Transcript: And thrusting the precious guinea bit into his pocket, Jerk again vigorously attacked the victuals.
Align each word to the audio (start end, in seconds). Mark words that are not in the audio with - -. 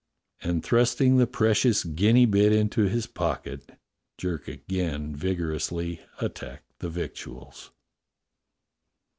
And 0.41 0.63
thrusting 0.63 1.17
the 1.17 1.27
precious 1.27 1.83
guinea 1.83 2.25
bit 2.25 2.51
into 2.51 2.85
his 2.87 3.05
pocket, 3.05 3.73
Jerk 4.17 4.47
again 4.47 5.15
vigorously 5.15 6.01
attacked 6.19 6.79
the 6.79 6.89
victuals. 6.89 7.69